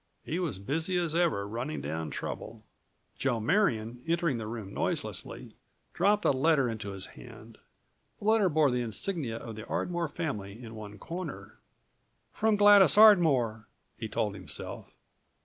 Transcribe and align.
He 0.23 0.39
was 0.39 0.57
busy 0.57 0.97
as 0.97 1.13
ever 1.13 1.47
running 1.47 1.79
down 1.79 2.09
trouble. 2.09 2.63
Joe 3.19 3.39
Marion, 3.39 4.01
entering 4.07 4.39
the 4.39 4.47
room 4.47 4.73
noiselessly, 4.73 5.53
dropped 5.93 6.25
a 6.25 6.31
letter 6.31 6.67
into 6.67 6.89
his 6.93 7.05
hand. 7.13 7.59
The 8.17 8.25
letter 8.25 8.49
bore 8.49 8.71
the 8.71 8.81
insignia 8.81 9.37
of 9.37 9.55
the 9.55 9.67
Ardmore 9.67 10.07
family 10.07 10.59
in 10.59 10.73
one 10.73 10.97
corner. 10.97 11.59
"From 12.33 12.55
Gladys 12.55 12.97
Ardmore!" 12.97 13.67
he 13.95 14.07
told 14.09 14.33
himself. 14.33 14.91